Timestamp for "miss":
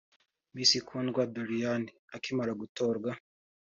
0.53-0.71